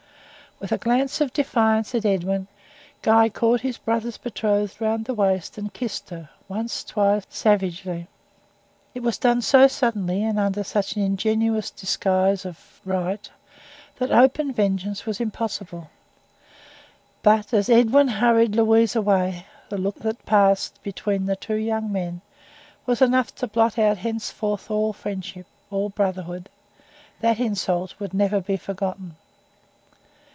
[0.59, 2.47] With a glance of defiance at Edwin,
[3.01, 8.07] Guy caught his brother's betrothed round the waist and kissed her once twice savagely.
[8.93, 13.27] It was done so suddenly and under such an ingenious disguise of "right,"
[13.95, 15.89] that open vengeance was impossible.
[17.23, 22.21] But as Edwin hurried Louise away, the look that passed between the two young men
[22.85, 26.49] was enough to blot out henceforward all friendship, all brotherhood.
[27.21, 29.15] That insult would never be forgotten.